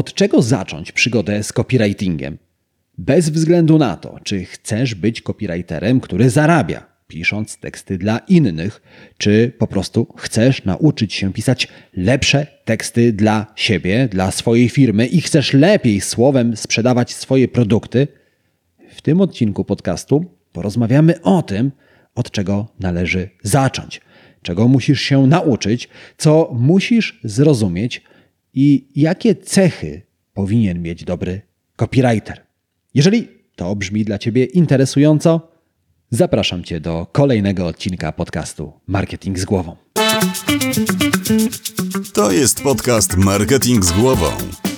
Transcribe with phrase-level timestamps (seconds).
[0.00, 2.38] Od czego zacząć przygodę z copywritingiem?
[2.98, 8.82] Bez względu na to, czy chcesz być copywriterem, który zarabia, pisząc teksty dla innych,
[9.18, 15.20] czy po prostu chcesz nauczyć się pisać lepsze teksty dla siebie, dla swojej firmy i
[15.20, 18.08] chcesz lepiej słowem sprzedawać swoje produkty,
[18.90, 21.72] w tym odcinku podcastu porozmawiamy o tym,
[22.14, 24.00] od czego należy zacząć,
[24.42, 28.09] czego musisz się nauczyć, co musisz zrozumieć
[28.54, 30.02] i jakie cechy
[30.34, 31.40] powinien mieć dobry
[31.76, 32.46] copywriter.
[32.94, 35.48] Jeżeli to brzmi dla Ciebie interesująco,
[36.10, 39.76] zapraszam Cię do kolejnego odcinka podcastu Marketing z głową.
[42.12, 44.26] To jest podcast Marketing z głową.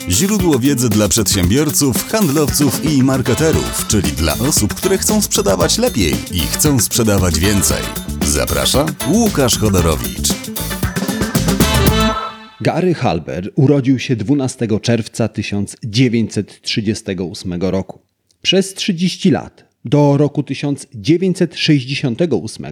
[0.08, 6.40] Źródło wiedzy dla przedsiębiorców, handlowców i marketerów, czyli dla osób, które chcą sprzedawać lepiej i
[6.40, 7.82] chcą sprzedawać więcej.
[8.26, 10.21] Zaprasza Łukasz Chodorowicz.
[12.62, 18.00] Gary Halber urodził się 12 czerwca 1938 roku.
[18.42, 22.66] Przez 30 lat, do roku 1968,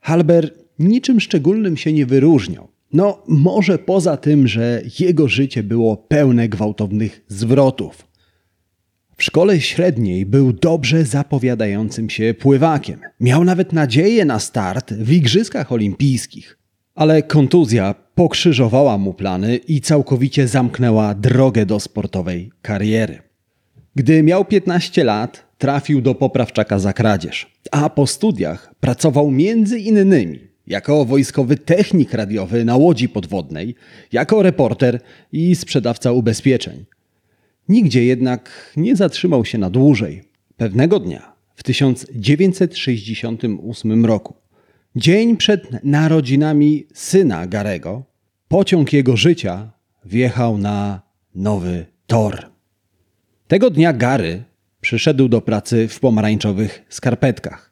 [0.00, 2.68] Halber niczym szczególnym się nie wyróżniał.
[2.92, 8.06] No, może poza tym, że jego życie było pełne gwałtownych zwrotów.
[9.16, 13.00] W szkole średniej był dobrze zapowiadającym się pływakiem.
[13.20, 16.59] Miał nawet nadzieję na start w Igrzyskach Olimpijskich.
[17.00, 23.18] Ale kontuzja pokrzyżowała mu plany i całkowicie zamknęła drogę do sportowej kariery.
[23.94, 30.38] Gdy miał 15 lat, trafił do poprawczaka za kradzież, a po studiach pracował między innymi
[30.66, 33.74] jako wojskowy technik radiowy na łodzi podwodnej,
[34.12, 35.00] jako reporter
[35.32, 36.84] i sprzedawca ubezpieczeń.
[37.68, 40.22] Nigdzie jednak nie zatrzymał się na dłużej.
[40.56, 44.34] Pewnego dnia, w 1968 roku,
[44.96, 48.02] dzień przed narodzinami syna Garego,
[48.48, 49.72] pociąg jego życia
[50.04, 51.02] wjechał na
[51.34, 52.46] nowy tor.
[53.48, 54.42] Tego dnia Gary
[54.80, 57.70] przyszedł do pracy w pomarańczowych skarpetkach.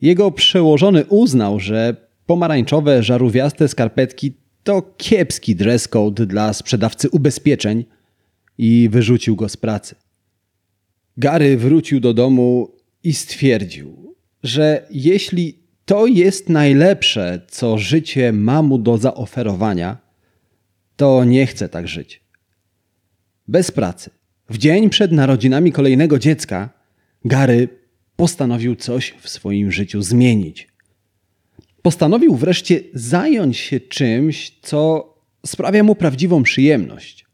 [0.00, 7.84] Jego przełożony uznał, że pomarańczowe, żarówiaste skarpetki to kiepski dress code dla sprzedawcy ubezpieczeń
[8.58, 9.94] i wyrzucił go z pracy.
[11.16, 12.72] Gary wrócił do domu
[13.02, 19.98] i stwierdził, że jeśli to jest najlepsze, co życie ma mu do zaoferowania,
[20.96, 22.20] to nie chce tak żyć.
[23.48, 24.10] Bez pracy,
[24.50, 26.70] w dzień przed narodzinami kolejnego dziecka,
[27.24, 27.68] Gary
[28.16, 30.68] postanowił coś w swoim życiu zmienić.
[31.82, 35.14] Postanowił wreszcie zająć się czymś, co
[35.46, 37.26] sprawia mu prawdziwą przyjemność.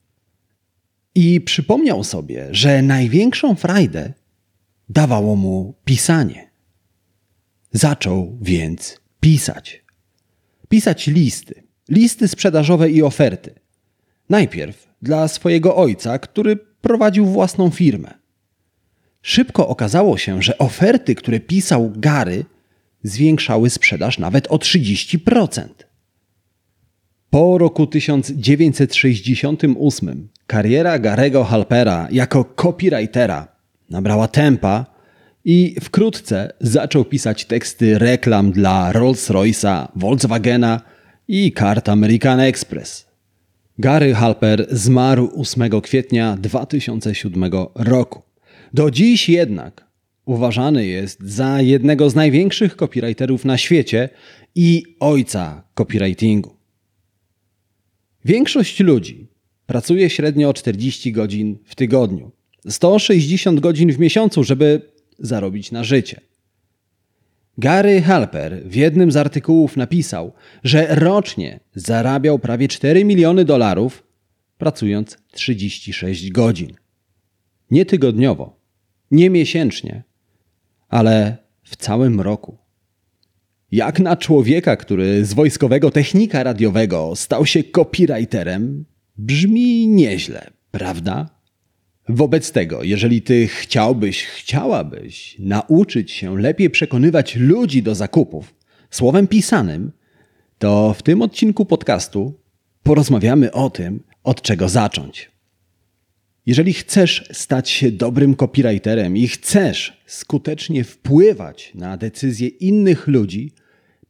[1.15, 4.13] I przypomniał sobie, że największą frajdę
[4.89, 6.52] dawało mu pisanie.
[7.73, 9.85] Zaczął więc pisać.
[10.69, 13.55] Pisać listy, listy sprzedażowe i oferty.
[14.29, 18.15] Najpierw dla swojego ojca, który prowadził własną firmę.
[19.23, 22.45] Szybko okazało się, że oferty, które pisał Gary,
[23.03, 25.69] zwiększały sprzedaż nawet o 30%.
[27.31, 33.49] Po roku 1968 kariera Garego Halpera jako copywritera
[33.91, 34.92] nabrała tempa
[35.45, 40.81] i wkrótce zaczął pisać teksty reklam dla Rolls-Royce'a, Volkswagena
[41.29, 43.07] i kart American Express.
[43.79, 48.23] Gary Halper zmarł 8 kwietnia 2007 roku.
[48.75, 49.87] Do dziś jednak
[50.25, 54.09] uważany jest za jednego z największych copywriterów na świecie
[54.55, 56.57] i ojca copywritingu.
[58.25, 59.29] Większość ludzi
[59.67, 62.31] pracuje średnio 40 godzin w tygodniu,
[62.69, 64.92] 160 godzin w miesiącu, żeby
[65.23, 66.21] zarobić na życie.
[67.59, 70.33] Gary Halper w jednym z artykułów napisał,
[70.65, 74.03] że rocznie zarabiał prawie 4 miliony dolarów,
[74.59, 76.73] pracując 36 godzin.
[77.71, 78.57] Nie tygodniowo,
[79.11, 80.03] nie miesięcznie,
[80.89, 82.59] ale w całym roku.
[83.73, 88.85] Jak na człowieka, który z wojskowego technika radiowego stał się copywriterem,
[89.17, 91.42] brzmi nieźle, prawda?
[92.09, 98.55] Wobec tego, jeżeli ty chciałbyś, chciałabyś nauczyć się lepiej przekonywać ludzi do zakupów
[98.91, 99.93] słowem pisanym,
[100.59, 102.41] to w tym odcinku podcastu
[102.83, 105.31] porozmawiamy o tym, od czego zacząć.
[106.47, 113.53] Jeżeli chcesz stać się dobrym copywriterem i chcesz skutecznie wpływać na decyzje innych ludzi,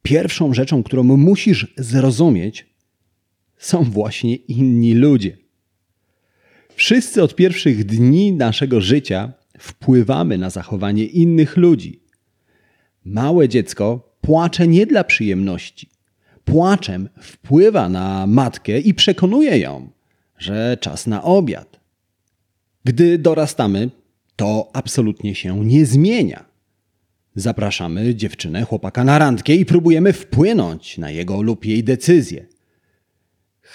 [0.03, 2.67] pierwszą rzeczą, którą musisz zrozumieć,
[3.59, 5.42] są właśnie inni ludzie.
[6.76, 12.00] Wszyscy od pierwszych dni naszego życia wpływamy na zachowanie innych ludzi.
[13.04, 15.88] Małe dziecko płacze nie dla przyjemności.
[16.44, 19.90] Płaczem wpływa na matkę i przekonuje ją,
[20.38, 21.80] że czas na obiad.
[22.84, 23.90] Gdy dorastamy,
[24.36, 26.44] to absolutnie się nie zmienia.
[27.34, 32.46] Zapraszamy dziewczynę, chłopaka na randkę i próbujemy wpłynąć na jego lub jej decyzję.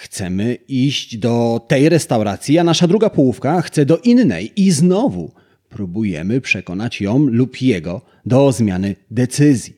[0.00, 5.32] Chcemy iść do tej restauracji, a nasza druga połówka chce do innej i znowu
[5.68, 9.76] próbujemy przekonać ją lub jego do zmiany decyzji.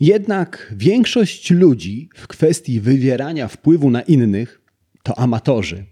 [0.00, 4.60] Jednak większość ludzi w kwestii wywierania wpływu na innych
[5.02, 5.84] to amatorzy.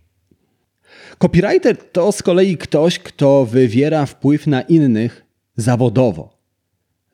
[1.19, 5.25] Copywriter to z kolei ktoś, kto wywiera wpływ na innych
[5.57, 6.39] zawodowo.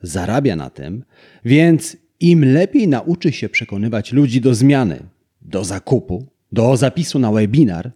[0.01, 1.03] Zarabia na tym,
[1.45, 5.03] więc im lepiej nauczy się przekonywać ludzi do zmiany,
[5.49, 7.91] do zakupu, do zapisu na webinar,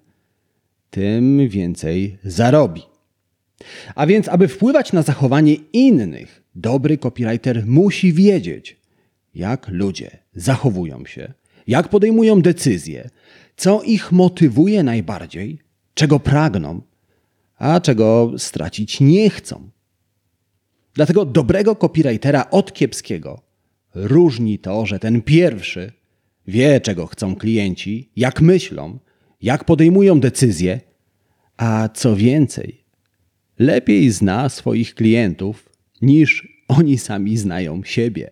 [0.89, 2.81] tym więcej zarobi.
[3.95, 8.77] A więc, aby wpływać na zachowanie innych, dobry copywriter musi wiedzieć,
[9.35, 11.33] jak ludzie zachowują się,
[11.67, 13.09] jak podejmują decyzje,
[13.55, 15.59] co ich motywuje najbardziej,
[15.93, 16.81] czego pragną,
[17.57, 19.69] a czego stracić nie chcą.
[20.93, 23.41] Dlatego dobrego copywritera od kiepskiego
[23.95, 25.91] różni to, że ten pierwszy
[26.47, 28.99] wie, czego chcą klienci, jak myślą,
[29.41, 30.81] jak podejmują decyzje,
[31.57, 32.83] a co więcej,
[33.59, 35.69] lepiej zna swoich klientów
[36.01, 38.31] niż oni sami znają siebie.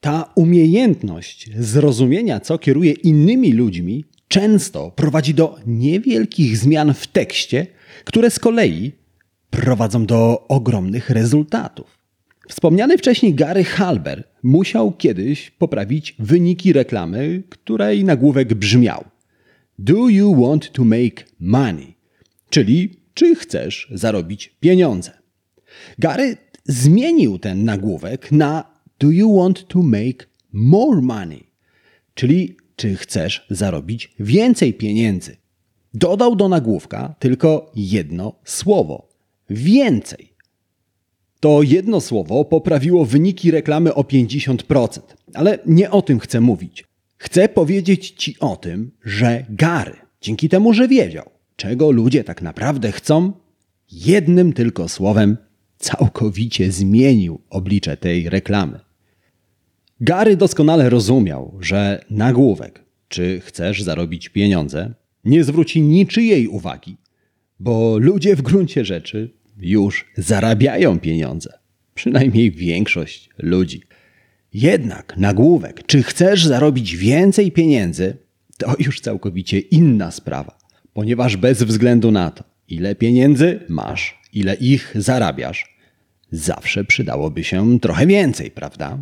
[0.00, 7.66] Ta umiejętność zrozumienia, co kieruje innymi ludźmi, często prowadzi do niewielkich zmian w tekście,
[8.04, 8.92] które z kolei
[9.50, 12.03] prowadzą do ogromnych rezultatów.
[12.48, 19.04] Wspomniany wcześniej Gary Halber musiał kiedyś poprawić wyniki reklamy, której nagłówek brzmiał:
[19.78, 21.94] Do you want to make money?
[22.50, 25.10] Czyli czy chcesz zarobić pieniądze?
[25.98, 28.64] Gary zmienił ten nagłówek na
[28.98, 31.46] Do you want to make more money?
[32.14, 35.36] Czyli czy chcesz zarobić więcej pieniędzy?
[35.94, 39.08] Dodał do nagłówka tylko jedno słowo:
[39.50, 40.33] więcej.
[41.44, 45.00] To jedno słowo poprawiło wyniki reklamy o 50%,
[45.34, 46.84] ale nie o tym chcę mówić.
[47.16, 52.92] Chcę powiedzieć Ci o tym, że Gary, dzięki temu, że wiedział, czego ludzie tak naprawdę
[52.92, 53.32] chcą,
[53.92, 55.36] jednym tylko słowem
[55.78, 58.80] całkowicie zmienił oblicze tej reklamy.
[60.00, 64.94] Gary doskonale rozumiał, że nagłówek, czy chcesz zarobić pieniądze,
[65.24, 66.96] nie zwróci niczyjej uwagi,
[67.60, 71.58] bo ludzie w gruncie rzeczy już zarabiają pieniądze.
[71.94, 73.82] Przynajmniej większość ludzi.
[74.52, 78.16] Jednak nagłówek, czy chcesz zarobić więcej pieniędzy,
[78.58, 80.58] to już całkowicie inna sprawa,
[80.92, 85.76] ponieważ bez względu na to, ile pieniędzy masz, ile ich zarabiasz,
[86.30, 88.98] zawsze przydałoby się trochę więcej, prawda?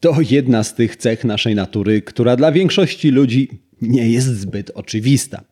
[0.00, 3.48] To jedna z tych cech naszej natury, która dla większości ludzi
[3.82, 5.44] nie jest zbyt oczywista.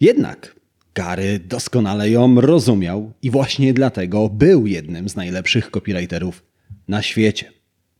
[0.00, 0.56] Jednak
[0.94, 6.44] Gary doskonale ją rozumiał i właśnie dlatego był jednym z najlepszych copywriterów
[6.88, 7.52] na świecie.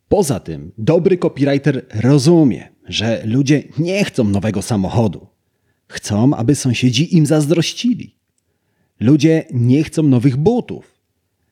[0.08, 5.26] Poza tym, dobry copywriter rozumie, że ludzie nie chcą nowego samochodu.
[5.86, 8.16] Chcą, aby sąsiedzi im zazdrościli.
[9.00, 11.00] Ludzie nie chcą nowych butów.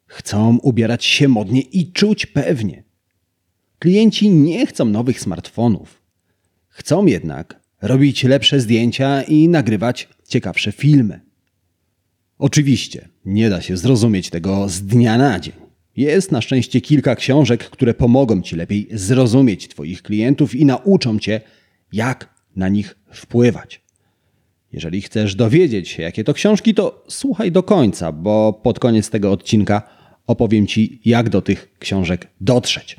[0.07, 2.85] Chcą ubierać się modnie i czuć pewnie.
[3.79, 6.03] Klienci nie chcą nowych smartfonów.
[6.69, 11.32] Chcą jednak robić lepsze zdjęcia i nagrywać ciekawsze filmy.
[12.43, 15.55] Oczywiście, nie da się zrozumieć tego z dnia na dzień.
[15.97, 21.41] Jest na szczęście kilka książek, które pomogą Ci lepiej zrozumieć Twoich klientów i nauczą Cię,
[21.93, 23.81] jak na nich wpływać.
[24.73, 29.33] Jeżeli chcesz dowiedzieć się, jakie to książki, to słuchaj do końca, bo pod koniec tego
[29.33, 29.83] odcinka
[30.27, 32.97] opowiem Ci, jak do tych książek dotrzeć.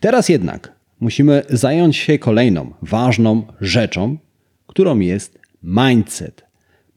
[0.00, 4.18] Teraz jednak musimy zająć się kolejną ważną rzeczą,
[4.66, 6.44] którą jest mindset.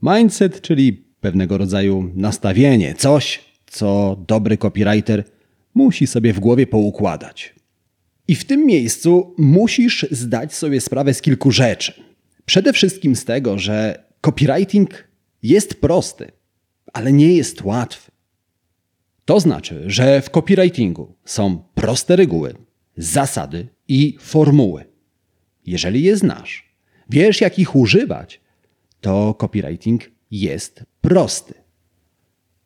[0.01, 5.23] Mindset, czyli pewnego rodzaju nastawienie, coś, co dobry copywriter
[5.73, 7.55] musi sobie w głowie poukładać.
[8.27, 11.93] I w tym miejscu musisz zdać sobie sprawę z kilku rzeczy.
[12.45, 15.07] Przede wszystkim z tego, że copywriting
[15.43, 16.31] jest prosty,
[16.93, 18.11] ale nie jest łatwy.
[19.25, 22.55] To znaczy, że w copywritingu są proste reguły,
[22.97, 24.85] zasady i formuły.
[25.65, 26.75] Jeżeli je znasz,
[27.09, 28.41] wiesz jak ich używać,
[29.01, 30.01] to copywriting
[30.31, 31.53] jest prosty.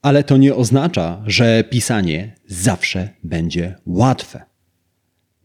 [0.02, 4.42] Ale to nie oznacza, że pisanie zawsze będzie łatwe.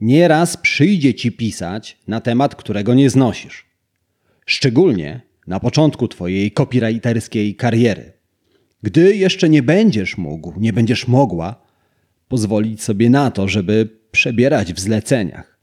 [0.00, 3.66] Nieraz przyjdzie ci pisać na temat, którego nie znosisz.
[4.46, 8.12] Szczególnie na początku twojej copywriterskiej kariery.
[8.82, 11.64] Gdy jeszcze nie będziesz mógł, nie będziesz mogła
[12.28, 15.58] pozwolić sobie na to, żeby przebierać w zleceniach.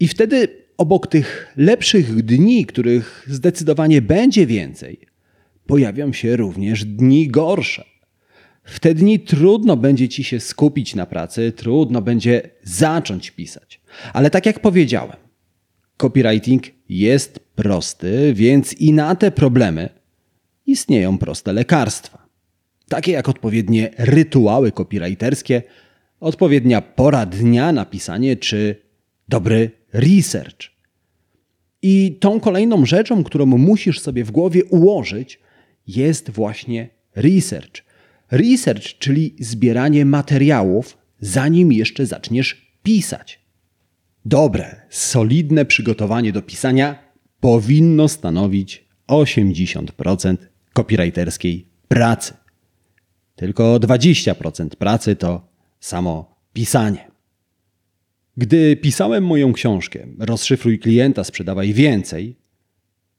[0.00, 5.09] I wtedy obok tych lepszych dni, których zdecydowanie będzie więcej,
[5.70, 7.84] pojawią się również dni gorsze.
[8.64, 13.80] W te dni trudno będzie ci się skupić na pracy, trudno będzie zacząć pisać.
[14.12, 15.16] Ale tak jak powiedziałem,
[15.96, 19.88] copywriting jest prosty, więc i na te problemy
[20.66, 22.26] istnieją proste lekarstwa.
[22.88, 25.62] Takie jak odpowiednie rytuały copywriterskie,
[26.20, 28.76] odpowiednia pora dnia na pisanie czy
[29.28, 30.70] dobry research.
[31.82, 35.40] I tą kolejną rzeczą, którą musisz sobie w głowie ułożyć,
[35.96, 37.84] jest właśnie research.
[38.30, 43.40] Research, czyli zbieranie materiałów, zanim jeszcze zaczniesz pisać.
[44.24, 46.98] Dobre, solidne przygotowanie do pisania
[47.40, 50.36] powinno stanowić 80%
[50.72, 52.34] copywriterskiej pracy.
[53.36, 55.48] Tylko 20% pracy to
[55.80, 57.10] samo pisanie.
[58.36, 62.36] Gdy pisałem moją książkę Rozszyfruj klienta, sprzedawaj więcej,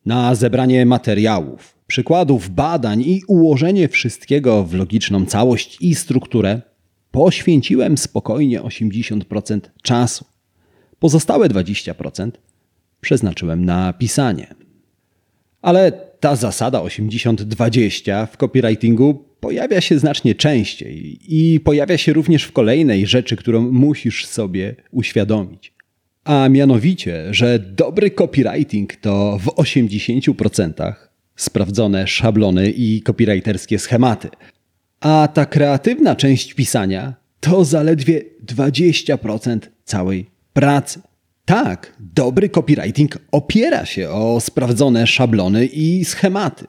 [0.05, 6.61] na zebranie materiałów, przykładów badań i ułożenie wszystkiego w logiczną całość i strukturę,
[7.11, 10.25] poświęciłem spokojnie 80% czasu.
[10.99, 12.31] Pozostałe 20%
[13.01, 14.55] przeznaczyłem na pisanie.
[15.61, 22.51] Ale ta zasada 80-20 w copywritingu pojawia się znacznie częściej i pojawia się również w
[22.51, 25.73] kolejnej rzeczy, którą musisz sobie uświadomić.
[26.23, 34.29] A mianowicie, że dobry copywriting to w 80% sprawdzone szablony i copywriterskie schematy.
[34.99, 41.01] A ta kreatywna część pisania to zaledwie 20% całej pracy.
[41.45, 46.65] Tak, dobry copywriting opiera się o sprawdzone szablony i schematy.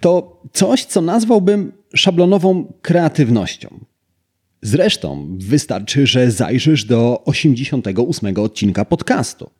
[0.00, 3.80] To coś, co nazwałbym szablonową kreatywnością.
[4.62, 9.50] Zresztą wystarczy, że zajrzysz do 88 odcinka podcastu.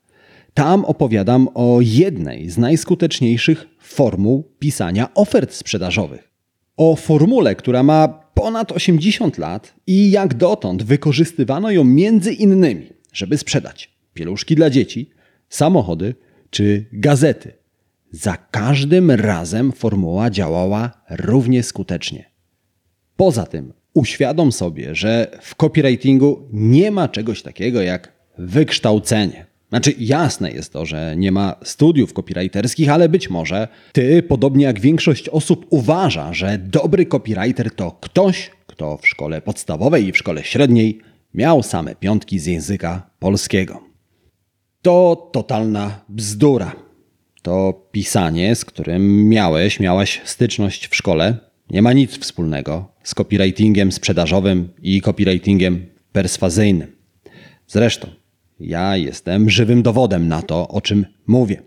[0.56, 6.30] Tam opowiadam o jednej z najskuteczniejszych formuł pisania ofert sprzedażowych.
[6.76, 13.38] O formule, która ma ponad 80 lat i jak dotąd wykorzystywano ją między innymi, żeby
[13.38, 15.10] sprzedać pieluszki dla dzieci,
[15.48, 16.14] samochody
[16.50, 17.52] czy gazety.
[18.10, 22.30] Za każdym razem formuła działała równie skutecznie.
[23.16, 29.55] Poza tym uświadom sobie, że w copywritingu nie ma czegoś takiego jak wykształcenie.
[29.76, 34.80] Znaczy, jasne jest to, że nie ma studiów copywriterskich, ale być może ty, podobnie jak
[34.80, 40.45] większość osób, uważa, że dobry copywriter to ktoś, kto w szkole podstawowej i w szkole
[40.45, 41.00] średniej
[41.35, 43.83] miał same piątki z języka polskiego.
[44.83, 46.76] To totalna bzdura.
[47.42, 51.38] To pisanie, z którym miałeś, miałaś styczność w szkole,
[51.71, 56.97] nie ma nic wspólnego z copywritingiem sprzedażowym i copywritingiem perswazyjnym.
[57.66, 58.09] Zresztą,
[58.60, 61.62] ja jestem żywym dowodem na to, o czym mówię.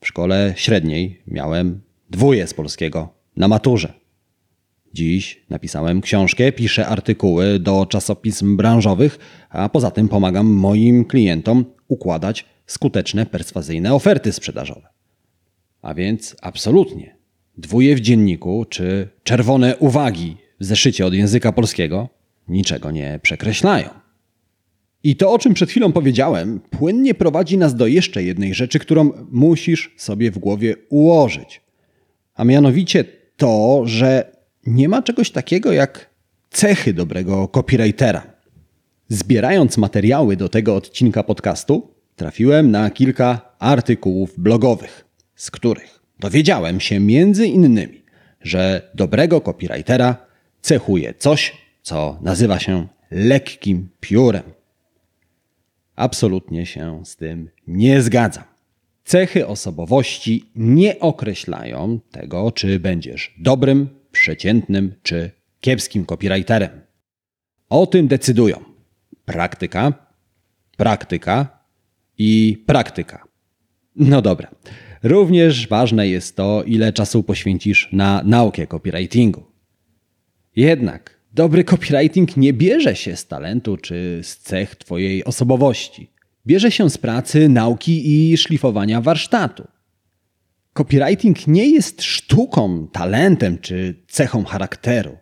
[0.00, 1.80] W szkole średniej miałem
[2.10, 3.92] dwóje z polskiego na maturze.
[4.94, 9.18] Dziś napisałem książkę, piszę artykuły do czasopism branżowych,
[9.50, 14.88] a poza tym pomagam moim klientom układać skuteczne, perswazyjne oferty sprzedażowe.
[15.82, 17.16] A więc absolutnie
[17.58, 22.08] dwóje w dzienniku czy czerwone uwagi w zeszycie od języka polskiego
[22.48, 23.88] niczego nie przekreślają.
[25.04, 29.10] I to, o czym przed chwilą powiedziałem, płynnie prowadzi nas do jeszcze jednej rzeczy, którą
[29.30, 31.60] musisz sobie w głowie ułożyć.
[32.34, 33.04] A mianowicie
[33.36, 36.10] to, że nie ma czegoś takiego jak
[36.50, 38.22] cechy dobrego copywritera.
[39.08, 45.04] Zbierając materiały do tego odcinka podcastu, trafiłem na kilka artykułów blogowych,
[45.34, 48.02] z których dowiedziałem się między innymi,
[48.40, 50.16] że dobrego copywritera
[50.60, 54.42] cechuje coś, co nazywa się lekkim piórem.
[56.00, 58.44] Absolutnie się z tym nie zgadzam.
[59.04, 65.30] Cechy osobowości nie określają tego, czy będziesz dobrym, przeciętnym czy
[65.60, 66.70] kiepskim copywriterem.
[67.68, 68.64] O tym decydują
[69.24, 69.92] praktyka,
[70.76, 71.58] praktyka
[72.18, 73.24] i praktyka.
[73.96, 74.50] No dobra.
[75.02, 79.44] Również ważne jest to, ile czasu poświęcisz na naukę copywritingu.
[80.56, 86.10] Jednak dobry copywriting nie bierze się z talentu czy z cech Twojej osobowości.
[86.46, 89.68] Bierze się z pracy, nauki i szlifowania warsztatu.
[90.72, 95.16] Copywriting nie jest sztuką, talentem czy cechą charakteru.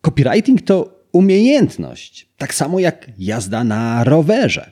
[0.00, 4.70] Copywriting to umiejętność, tak samo jak jazda na rowerze.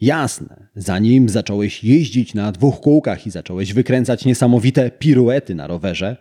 [0.00, 6.16] Jasne, zanim zacząłeś jeździć na dwóch kółkach i zacząłeś wykręcać niesamowite piruety na rowerze,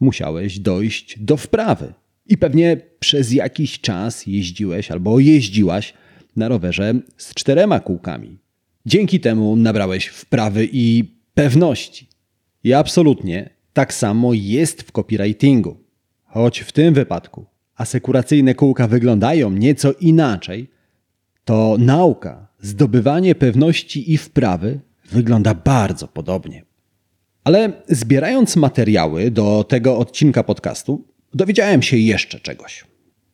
[0.00, 1.94] musiałeś dojść do wprawy.
[2.28, 5.94] I pewnie przez jakiś czas jeździłeś albo jeździłaś
[6.36, 8.38] na rowerze z czterema kółkami.
[8.86, 11.04] Dzięki temu nabrałeś wprawy i
[11.34, 12.08] pewności.
[12.64, 15.76] I absolutnie tak samo jest w copywritingu.
[16.24, 17.46] Choć w tym wypadku
[17.78, 20.70] asekuracyjne kółka wyglądają nieco inaczej,
[21.44, 24.80] to nauka, zdobywanie pewności i wprawy
[25.10, 26.64] wygląda bardzo podobnie.
[27.44, 32.84] Ale zbierając materiały do tego odcinka podcastu, dowiedziałem się jeszcze czegoś.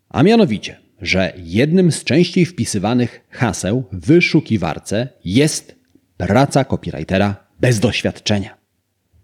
[0.09, 5.77] A mianowicie, że jednym z częściej wpisywanych haseł w wyszukiwarce jest
[6.17, 8.57] praca copywritera bez doświadczenia.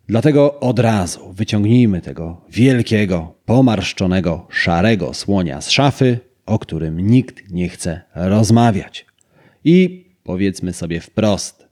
[0.09, 7.69] Dlatego od razu wyciągnijmy tego wielkiego, pomarszczonego, szarego słonia z szafy, o którym nikt nie
[7.69, 9.07] chce rozmawiać.
[9.65, 11.69] I powiedzmy sobie wprost: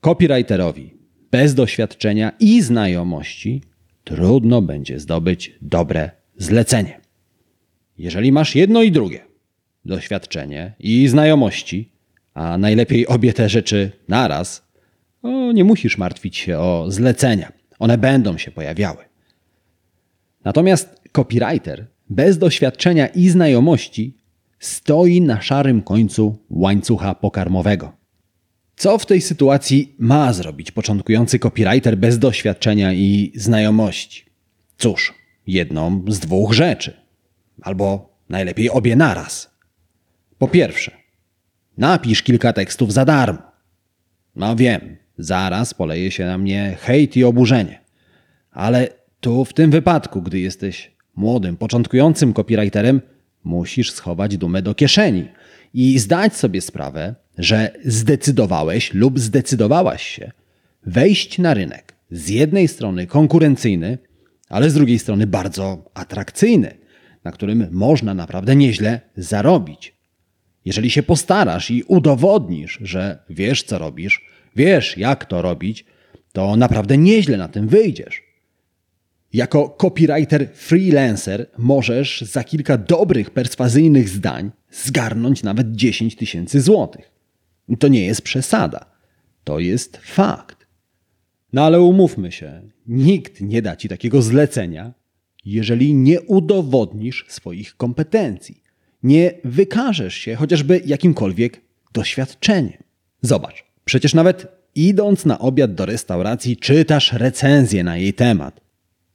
[0.00, 0.94] copywriterowi
[1.30, 3.62] bez doświadczenia i znajomości
[4.06, 7.00] trudno będzie zdobyć dobre zlecenie.
[7.98, 9.20] Jeżeli masz jedno i drugie,
[9.84, 11.92] doświadczenie i znajomości,
[12.34, 14.66] a najlepiej obie te rzeczy naraz,
[15.22, 17.52] to nie musisz martwić się o zlecenia.
[17.78, 19.04] One będą się pojawiały.
[20.44, 24.16] Natomiast copywriter bez doświadczenia i znajomości
[24.58, 27.92] stoi na szarym końcu łańcucha pokarmowego.
[28.76, 34.24] Co w tej sytuacji ma zrobić początkujący copywriter bez doświadczenia i znajomości?
[34.78, 35.14] Cóż,
[35.46, 36.96] jedną z dwóch rzeczy.
[37.62, 39.50] Albo najlepiej obie naraz.
[40.38, 40.92] Po pierwsze,
[41.78, 43.38] napisz kilka tekstów za darmo.
[44.36, 47.80] No wiem, zaraz poleje się na mnie hejt i oburzenie.
[48.50, 48.88] Ale
[49.20, 53.00] tu w tym wypadku, gdy jesteś młodym, początkującym copywriterem,
[53.44, 55.28] musisz schować dumę do kieszeni
[55.74, 60.32] i zdać sobie sprawę, że zdecydowałeś lub zdecydowałaś się
[60.86, 63.98] wejść na rynek z jednej strony konkurencyjny,
[64.48, 66.78] ale z drugiej strony bardzo atrakcyjny,
[67.24, 69.94] na którym można naprawdę nieźle zarobić.
[70.64, 74.24] Jeżeli się postarasz i udowodnisz, że wiesz co robisz,
[74.56, 75.84] wiesz jak to robić,
[76.32, 78.22] to naprawdę nieźle na tym wyjdziesz.
[79.32, 87.15] Jako copywriter freelancer możesz za kilka dobrych, perswazyjnych zdań zgarnąć nawet 10 tysięcy złotych.
[87.78, 88.86] To nie jest przesada.
[89.44, 90.66] To jest fakt.
[91.52, 94.92] No ale umówmy się, nikt nie da ci takiego zlecenia,
[95.44, 98.62] jeżeli nie udowodnisz swoich kompetencji.
[99.02, 101.60] Nie wykażesz się chociażby jakimkolwiek
[101.92, 102.82] doświadczeniem.
[103.22, 108.60] Zobacz, przecież nawet idąc na obiad do restauracji, czytasz recenzję na jej temat.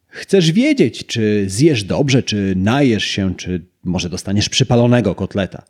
[0.06, 5.62] Chcesz wiedzieć, czy zjesz dobrze, czy najesz się, czy może dostaniesz przypalonego kotleta.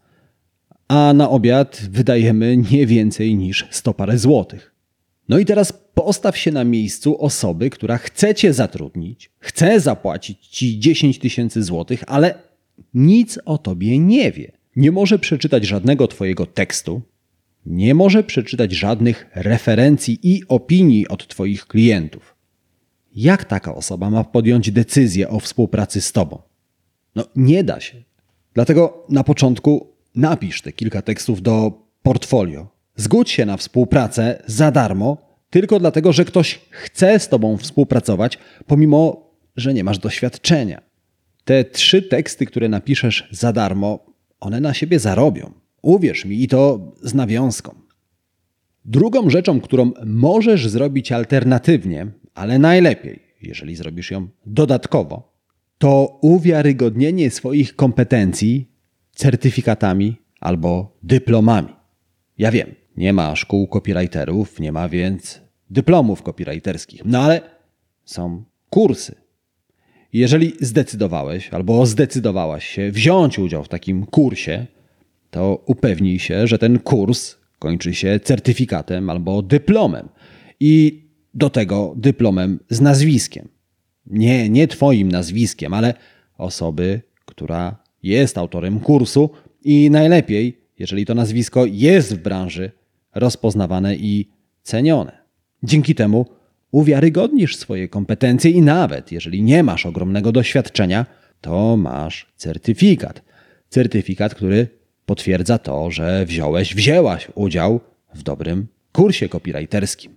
[0.92, 4.74] A na obiad wydajemy nie więcej niż 100 parę złotych.
[5.28, 10.81] No i teraz postaw się na miejscu osoby, która chce cię zatrudnić, chce zapłacić ci
[10.81, 12.35] 10 tysięcy złotych, ale
[12.94, 14.52] nic o tobie nie wie.
[14.76, 17.02] Nie może przeczytać żadnego twojego tekstu,
[17.66, 22.37] nie może przeczytać żadnych referencji i opinii od twoich klientów.
[23.14, 26.42] Jak taka osoba ma podjąć decyzję o współpracy z tobą?
[27.14, 28.02] No nie da się.
[28.55, 32.68] Dlatego na początku napisz te kilka tekstów do portfolio.
[32.96, 35.16] Zgódź się na współpracę za darmo,
[35.51, 40.83] tylko dlatego, że ktoś chce z tobą współpracować, pomimo że nie masz doświadczenia.
[41.44, 44.07] Te trzy teksty, które napiszesz za darmo,
[44.40, 45.53] one na siebie zarobią.
[45.83, 47.75] Uwierz mi i to z nawiązką.
[48.85, 55.33] Drugą rzeczą, którą możesz zrobić alternatywnie, ale najlepiej, jeżeli zrobisz ją dodatkowo,
[55.79, 58.72] to uwiarygodnienie swoich kompetencji
[59.14, 61.75] certyfikatami albo dyplomami.
[62.38, 67.40] Ja wiem, nie ma szkół copywriterów, nie ma więc dyplomów copywriterskich, no ale
[68.05, 69.14] są kursy.
[70.12, 74.66] Jeżeli zdecydowałeś albo zdecydowałaś się wziąć udział w takim kursie,
[75.31, 80.09] to upewnij się, że ten kurs kończy się certyfikatem albo dyplomem.
[80.61, 81.03] I
[81.35, 83.48] do tego dyplomem z nazwiskiem.
[84.07, 85.94] Nie, nie Twoim nazwiskiem, ale
[86.38, 89.31] osoby, która jest autorem kursu
[89.65, 92.71] i najlepiej, jeżeli to nazwisko jest w branży
[93.15, 94.29] rozpoznawane i
[94.62, 95.23] cenione.
[95.62, 96.27] Dzięki temu
[96.71, 101.07] uwiarygodnisz swoje kompetencje i nawet jeżeli nie masz ogromnego doświadczenia,
[101.41, 103.23] to masz certyfikat.
[103.69, 104.69] Certyfikat, który
[105.07, 107.81] potwierdza to, że wziąłeś, wzięłaś udział
[108.15, 110.12] w dobrym kursie copywriterskim.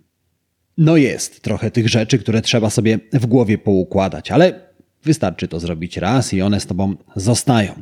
[0.78, 4.65] No jest trochę tych rzeczy, które trzeba sobie w głowie poukładać, ale
[5.06, 7.72] wystarczy to zrobić raz i one z tobą zostają.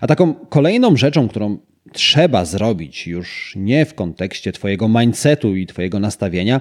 [0.00, 1.58] A taką kolejną rzeczą, którą
[1.92, 6.60] trzeba zrobić już nie w kontekście twojego mindsetu i twojego nastawienia,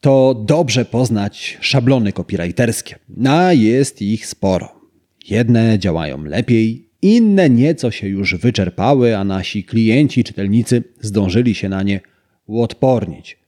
[0.00, 2.98] to dobrze poznać szablony copywriterskie.
[3.28, 4.80] A jest ich sporo.
[5.28, 11.82] Jedne działają lepiej, inne nieco się już wyczerpały, a nasi klienci, czytelnicy zdążyli się na
[11.82, 12.00] nie
[12.46, 13.38] uodpornić.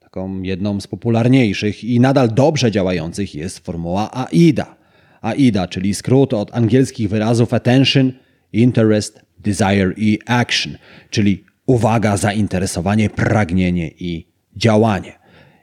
[0.00, 4.76] taką jedną z popularniejszych i nadal dobrze działających jest formuła AIDA.
[5.24, 8.12] AIDA, czyli skrót od angielskich wyrazów attention,
[8.52, 10.76] interest, desire i action,
[11.10, 15.12] czyli uwaga, zainteresowanie, pragnienie i działanie.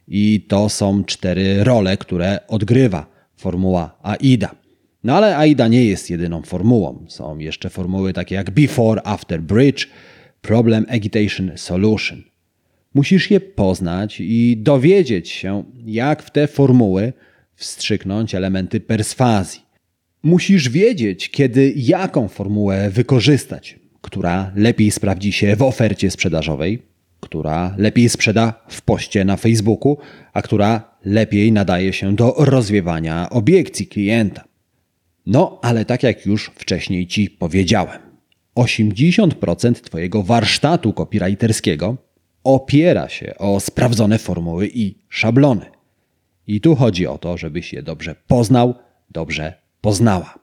[0.07, 3.05] I to są cztery role, które odgrywa
[3.37, 4.55] formuła AIDA.
[5.03, 7.05] No ale AIDA nie jest jedyną formułą.
[7.07, 9.87] Są jeszcze formuły takie jak before, after, bridge,
[10.41, 12.23] problem, agitation, solution.
[12.93, 17.13] Musisz je poznać i dowiedzieć się, jak w te formuły
[17.61, 19.61] wstrzyknąć elementy perswazji.
[20.23, 26.81] Musisz wiedzieć, kiedy jaką formułę wykorzystać, która lepiej sprawdzi się w ofercie sprzedażowej,
[27.19, 29.97] która lepiej sprzeda w poście na Facebooku,
[30.33, 34.43] a która lepiej nadaje się do rozwiewania obiekcji klienta.
[35.25, 37.99] No, ale tak jak już wcześniej Ci powiedziałem,
[38.55, 41.97] 80% Twojego warsztatu copywriterskiego
[42.43, 45.80] opiera się o sprawdzone formuły i szablony.
[46.47, 48.75] I tu chodzi o to, żebyś je dobrze poznał,
[49.09, 50.39] dobrze poznała.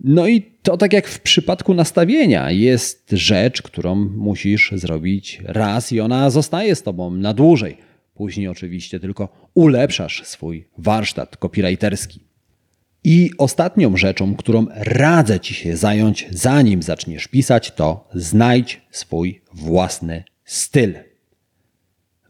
[0.00, 6.00] No i to tak jak w przypadku nastawienia jest rzecz, którą musisz zrobić raz i
[6.00, 7.76] ona zostaje z tobą na dłużej.
[8.14, 12.20] Później oczywiście tylko ulepszasz swój warsztat copywriterski.
[13.04, 20.24] I ostatnią rzeczą, którą radzę ci się zająć, zanim zaczniesz pisać, to znajdź swój własny
[20.44, 20.94] styl.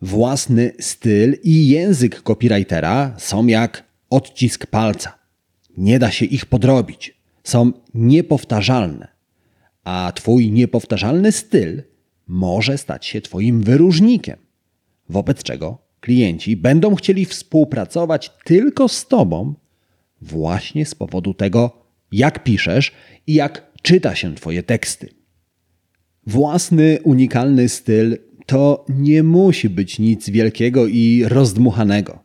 [0.02, 5.18] Własny styl i język copywritera są jak odcisk palca.
[5.76, 7.18] Nie da się ich podrobić.
[7.44, 9.08] Są niepowtarzalne.
[9.84, 11.82] A twój niepowtarzalny styl
[12.26, 14.36] może stać się twoim wyróżnikiem.
[15.08, 19.54] Wobec czego klienci będą chcieli współpracować tylko z tobą
[20.20, 22.92] właśnie z powodu tego, jak piszesz
[23.26, 25.08] i jak czyta się twoje teksty.
[26.26, 32.24] Własny, unikalny styl to nie musi być nic wielkiego i rozdmuchanego.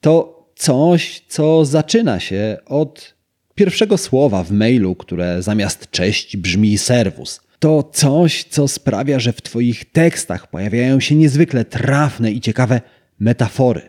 [0.00, 3.14] To coś, co zaczyna się od
[3.54, 7.40] pierwszego słowa w mailu, które zamiast cześć brzmi serwus.
[7.58, 12.80] To coś, co sprawia, że w Twoich tekstach pojawiają się niezwykle trafne i ciekawe
[13.18, 13.82] metafory.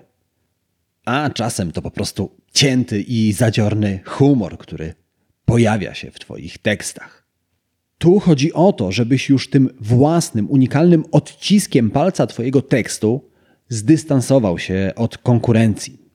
[1.06, 4.94] A czasem to po prostu cięty i zadziorny humor, który
[5.46, 7.25] pojawia się w Twoich tekstach.
[7.98, 13.30] Tu chodzi o to, żebyś już tym własnym, unikalnym odciskiem palca Twojego tekstu
[13.70, 16.06] zdystansował się od konkurencji.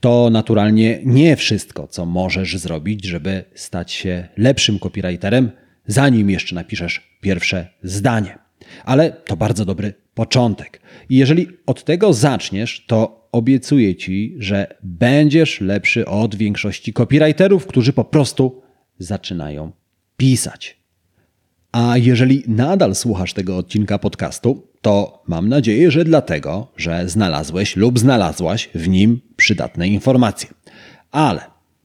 [0.00, 5.50] To naturalnie nie wszystko, co możesz zrobić, żeby stać się lepszym copywriterem,
[5.86, 8.38] zanim jeszcze napiszesz pierwsze zdanie.
[8.84, 10.80] Ale to bardzo dobry początek.
[11.08, 17.92] I jeżeli od tego zaczniesz, to obiecuję ci, że będziesz lepszy od większości copywriterów, którzy
[17.92, 18.62] po prostu
[18.98, 19.72] zaczynają
[20.16, 20.77] pisać.
[21.72, 27.98] A jeżeli nadal słuchasz tego odcinka podcastu, to mam nadzieję, że dlatego, że znalazłeś lub
[27.98, 30.48] znalazłaś w nim przydatne informacje.
[31.10, 31.40] Ale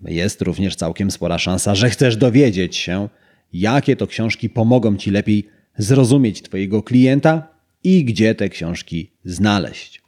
[0.06, 3.10] jest również całkiem spora szansa, że chcesz dowiedzieć się,
[3.54, 7.48] jakie to książki pomogą Ci lepiej zrozumieć Twojego klienta
[7.84, 10.02] i gdzie te książki znaleźć.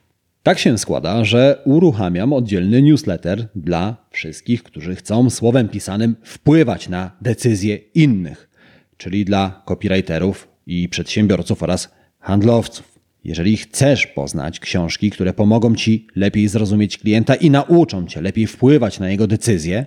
[0.44, 7.12] Tak się składa, że uruchamiam oddzielny newsletter dla wszystkich, którzy chcą słowem pisanym wpływać na
[7.22, 8.50] decyzje innych,
[8.98, 13.00] czyli dla copywriterów i przedsiębiorców oraz handlowców.
[13.24, 19.00] Jeżeli chcesz poznać książki, które pomogą Ci lepiej zrozumieć klienta i nauczą Cię lepiej wpływać
[19.00, 19.86] na jego decyzje,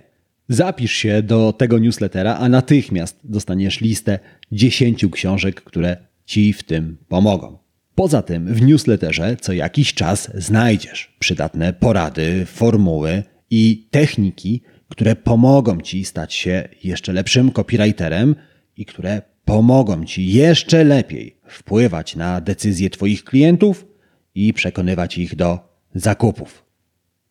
[0.49, 4.19] zapisz się do tego newslettera, a natychmiast dostaniesz listę
[4.51, 7.57] 10 książek, które Ci w tym pomogą.
[7.95, 15.81] Poza tym w newsletterze co jakiś czas znajdziesz przydatne porady, formuły i techniki, które pomogą
[15.81, 18.35] Ci stać się jeszcze lepszym copywriterem
[18.79, 23.85] i które pomogą Ci jeszcze lepiej wpływać na decyzje Twoich klientów
[24.35, 25.59] i przekonywać ich do
[25.95, 26.65] zakupów.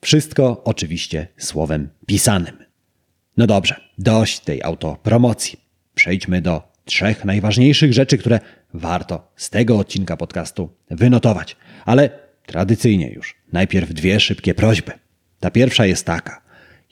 [0.00, 2.56] Wszystko oczywiście słowem pisanym.
[3.36, 5.60] No dobrze, dość tej autopromocji.
[5.94, 8.40] Przejdźmy do trzech najważniejszych rzeczy, które
[8.74, 11.56] warto z tego odcinka podcastu wynotować.
[11.84, 12.10] Ale
[12.46, 13.36] tradycyjnie już.
[13.52, 14.92] Najpierw dwie szybkie prośby.
[15.40, 16.42] Ta pierwsza jest taka.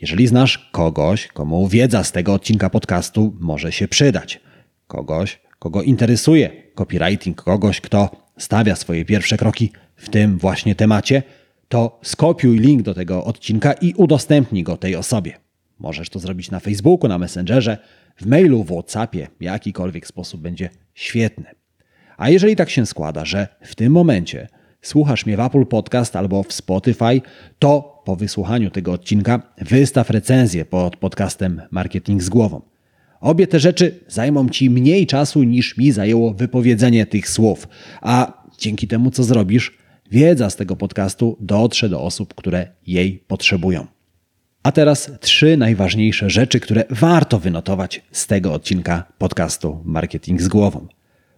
[0.00, 4.40] Jeżeli znasz kogoś, komu wiedza z tego odcinka podcastu może się przydać,
[4.86, 11.22] kogoś, kogo interesuje copywriting, kogoś, kto stawia swoje pierwsze kroki w tym właśnie temacie,
[11.68, 15.32] to skopiuj link do tego odcinka i udostępnij go tej osobie.
[15.78, 17.78] Możesz to zrobić na Facebooku, na Messengerze,
[18.16, 21.44] w mailu, w WhatsAppie, jakikolwiek sposób będzie świetny.
[22.16, 24.48] A jeżeli tak się składa, że w tym momencie
[24.82, 27.20] słuchasz mnie w Apple Podcast albo w Spotify,
[27.58, 32.75] to po wysłuchaniu tego odcinka wystaw recenzję pod podcastem Marketing z głową.
[33.26, 37.68] Obie te rzeczy zajmą Ci mniej czasu niż mi zajęło wypowiedzenie tych słów,
[38.00, 39.78] a dzięki temu, co zrobisz,
[40.10, 43.86] wiedza z tego podcastu dotrze do osób, które jej potrzebują.
[44.62, 50.86] A teraz trzy najważniejsze rzeczy, które warto wynotować z tego odcinka podcastu Marketing z głową.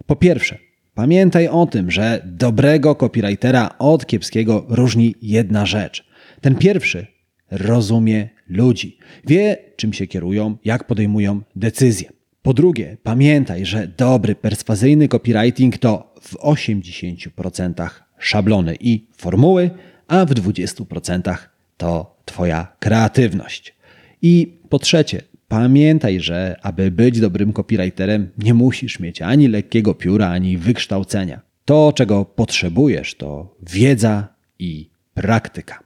[0.07, 0.59] Po pierwsze,
[0.95, 6.05] pamiętaj o tym, że dobrego copywritera od kiepskiego różni jedna rzecz.
[6.41, 7.18] Ten pierwszy
[7.51, 12.11] rozumie ludzi, wie czym się kierują, jak podejmują decyzje.
[12.43, 19.71] Po drugie, pamiętaj, że dobry, perswazyjny copywriting to w 80% szablony i formuły,
[20.07, 21.37] a w 20%
[21.77, 23.75] to Twoja kreatywność.
[24.23, 30.29] I po trzecie, pamiętaj, że aby być dobrym copywriterem, nie musisz mieć ani lekkiego pióra,
[30.31, 31.41] ani wykształcenia.
[31.65, 35.83] To, czego potrzebujesz, to wiedza i praktyka.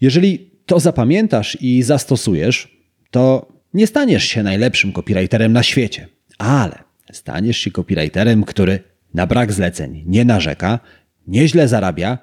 [0.00, 2.78] Jeżeli to zapamiętasz i zastosujesz,
[3.10, 6.78] to nie staniesz się najlepszym copywriterem na świecie, ale
[7.12, 8.80] staniesz się copywriterem, który
[9.14, 10.78] na brak zleceń nie narzeka,
[11.26, 12.18] nieźle zarabia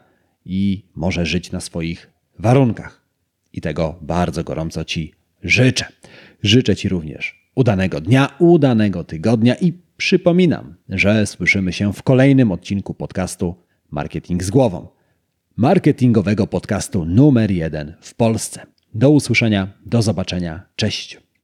[0.45, 3.05] i może żyć na swoich warunkach.
[3.53, 5.85] I tego bardzo gorąco Ci życzę.
[6.43, 12.93] Życzę Ci również udanego dnia, udanego tygodnia i przypominam, że słyszymy się w kolejnym odcinku
[12.93, 13.55] podcastu
[13.91, 14.94] Marketing z głową.
[15.57, 18.65] Marketingowego podcastu numer jeden w Polsce.
[18.93, 21.24] Do usłyszenia, do zobaczenia, cześć.